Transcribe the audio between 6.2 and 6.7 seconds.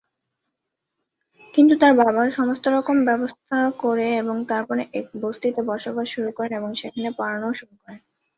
করেন এবং